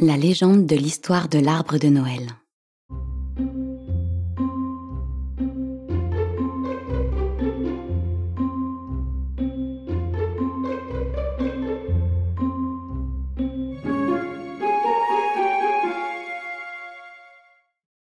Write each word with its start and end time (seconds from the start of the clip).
La 0.00 0.16
légende 0.16 0.66
de 0.66 0.74
l'histoire 0.74 1.28
de 1.28 1.38
l'arbre 1.38 1.78
de 1.78 1.86
Noël. 1.86 2.32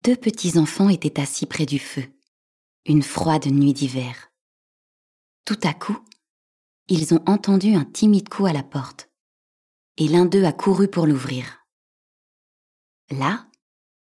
Deux 0.04 0.14
petits 0.14 0.56
enfants 0.58 0.88
étaient 0.88 1.20
assis 1.20 1.46
près 1.46 1.66
du 1.66 1.80
feu, 1.80 2.04
une 2.86 3.02
froide 3.02 3.46
nuit 3.46 3.72
d'hiver. 3.72 4.30
Tout 5.44 5.58
à 5.64 5.74
coup, 5.74 5.98
ils 6.86 7.12
ont 7.12 7.24
entendu 7.26 7.74
un 7.74 7.84
timide 7.84 8.28
coup 8.28 8.46
à 8.46 8.52
la 8.52 8.62
porte, 8.62 9.10
et 9.96 10.06
l'un 10.06 10.26
d'eux 10.26 10.44
a 10.44 10.52
couru 10.52 10.86
pour 10.86 11.08
l'ouvrir. 11.08 11.61
Là, 13.10 13.46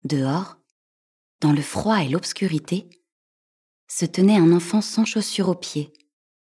dehors, 0.03 0.57
dans 1.41 1.51
le 1.51 1.61
froid 1.61 2.03
et 2.03 2.09
l'obscurité, 2.09 2.89
se 3.87 4.05
tenait 4.05 4.37
un 4.37 4.51
enfant 4.51 4.81
sans 4.81 5.05
chaussures 5.05 5.49
aux 5.49 5.55
pieds, 5.55 5.93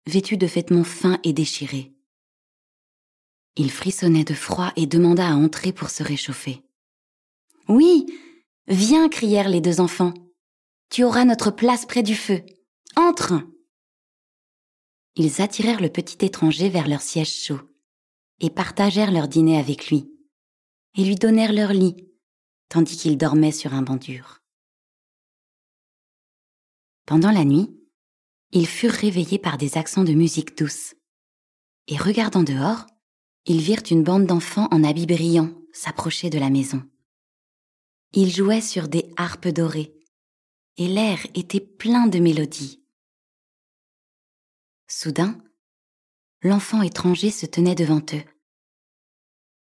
vêtu 0.07 0.37
de 0.37 0.47
vêtements 0.47 0.83
fins 0.83 1.19
et 1.23 1.33
déchirés. 1.33 1.93
Il 3.55 3.71
frissonnait 3.71 4.23
de 4.23 4.33
froid 4.33 4.71
et 4.75 4.87
demanda 4.87 5.27
à 5.27 5.35
entrer 5.35 5.73
pour 5.73 5.89
se 5.89 6.03
réchauffer. 6.03 6.63
Oui, 7.67 8.05
viens, 8.67 9.09
crièrent 9.09 9.49
les 9.49 9.61
deux 9.61 9.79
enfants. 9.79 10.13
Tu 10.89 11.03
auras 11.03 11.25
notre 11.25 11.51
place 11.51 11.85
près 11.85 12.03
du 12.03 12.15
feu. 12.15 12.41
Entre. 12.95 13.33
Ils 15.15 15.41
attirèrent 15.41 15.81
le 15.81 15.89
petit 15.89 16.25
étranger 16.25 16.69
vers 16.69 16.87
leur 16.87 17.01
siège 17.01 17.33
chaud 17.33 17.59
et 18.39 18.49
partagèrent 18.49 19.11
leur 19.11 19.27
dîner 19.27 19.59
avec 19.59 19.89
lui, 19.89 20.09
et 20.95 21.03
lui 21.03 21.15
donnèrent 21.15 21.53
leur 21.53 21.73
lit, 21.73 22.08
tandis 22.69 22.97
qu'il 22.97 23.17
dormait 23.17 23.51
sur 23.51 23.73
un 23.73 23.81
banc 23.81 23.97
dur. 23.97 24.41
Pendant 27.05 27.31
la 27.31 27.43
nuit, 27.43 27.75
ils 28.51 28.67
furent 28.67 28.93
réveillés 28.93 29.39
par 29.39 29.57
des 29.57 29.77
accents 29.77 30.03
de 30.03 30.13
musique 30.13 30.57
douce. 30.57 30.95
Et 31.87 31.97
regardant 31.97 32.43
dehors, 32.43 32.85
ils 33.45 33.61
virent 33.61 33.83
une 33.89 34.03
bande 34.03 34.25
d'enfants 34.25 34.67
en 34.71 34.83
habits 34.83 35.07
brillants 35.07 35.53
s'approcher 35.73 36.29
de 36.29 36.39
la 36.39 36.49
maison. 36.49 36.83
Ils 38.13 38.31
jouaient 38.31 38.61
sur 38.61 38.87
des 38.87 39.11
harpes 39.17 39.47
dorées, 39.47 39.93
et 40.77 40.87
l'air 40.87 41.19
était 41.35 41.59
plein 41.59 42.07
de 42.07 42.19
mélodies. 42.19 42.83
Soudain, 44.87 45.39
l'enfant 46.41 46.81
étranger 46.81 47.31
se 47.31 47.45
tenait 47.45 47.75
devant 47.75 48.01
eux. 48.13 48.23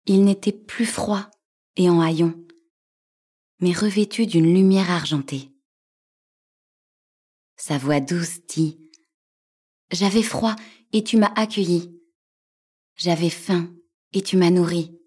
Il 0.07 0.25
n'était 0.25 0.53
plus 0.53 0.87
froid 0.87 1.31
et 1.77 1.89
en 1.89 2.01
haillons, 2.01 2.45
mais 3.63 3.73
revêtu 3.73 4.27
d'une 4.27 4.53
lumière 4.53 4.91
argentée. 4.91 5.51
Sa 7.57 7.79
voix 7.79 8.01
douce 8.01 8.41
dit 8.49 8.79
J'avais 9.93 10.23
froid 10.23 10.57
et 10.93 11.05
tu 11.05 11.17
m'as 11.17 11.33
accueilli. 11.37 11.99
J'avais 12.97 13.31
faim 13.31 13.73
et 14.13 14.21
tu 14.21 14.37
m'as 14.37 14.51
nourri. 14.51 14.99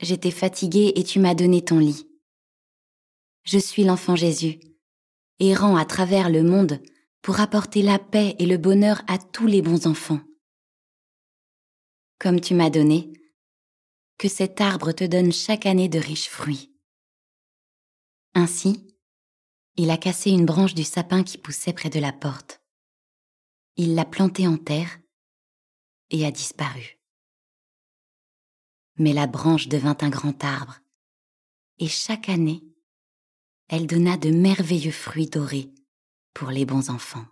J'étais 0.00 0.32
fatiguée 0.32 0.92
et 0.96 1.04
tu 1.04 1.20
m'as 1.20 1.34
donné 1.34 1.64
ton 1.64 1.78
lit. 1.78 2.06
Je 3.44 3.58
suis 3.58 3.84
l'enfant 3.84 4.16
Jésus, 4.16 4.58
errant 5.38 5.76
à 5.76 5.84
travers 5.84 6.28
le 6.28 6.42
monde 6.42 6.82
pour 7.22 7.40
apporter 7.40 7.80
la 7.80 8.00
paix 8.00 8.34
et 8.40 8.46
le 8.46 8.58
bonheur 8.58 9.02
à 9.06 9.18
tous 9.18 9.46
les 9.46 9.62
bons 9.62 9.86
enfants. 9.86 10.20
Comme 12.18 12.40
tu 12.40 12.54
m'as 12.54 12.70
donné, 12.70 13.12
que 14.18 14.28
cet 14.28 14.60
arbre 14.60 14.90
te 14.90 15.04
donne 15.04 15.32
chaque 15.32 15.66
année 15.66 15.88
de 15.88 16.00
riches 16.00 16.28
fruits. 16.28 16.75
Ainsi, 18.38 18.94
il 19.76 19.88
a 19.88 19.96
cassé 19.96 20.30
une 20.30 20.44
branche 20.44 20.74
du 20.74 20.84
sapin 20.84 21.22
qui 21.22 21.38
poussait 21.38 21.72
près 21.72 21.88
de 21.88 21.98
la 21.98 22.12
porte. 22.12 22.60
Il 23.76 23.94
l'a 23.94 24.04
plantée 24.04 24.46
en 24.46 24.58
terre 24.58 24.98
et 26.10 26.26
a 26.26 26.30
disparu. 26.30 26.98
Mais 28.98 29.14
la 29.14 29.26
branche 29.26 29.68
devint 29.68 29.96
un 30.02 30.10
grand 30.10 30.44
arbre, 30.44 30.80
et 31.78 31.88
chaque 31.88 32.28
année, 32.28 32.62
elle 33.68 33.86
donna 33.86 34.18
de 34.18 34.28
merveilleux 34.28 34.92
fruits 34.92 35.30
dorés 35.30 35.72
pour 36.34 36.50
les 36.50 36.66
bons 36.66 36.90
enfants. 36.90 37.24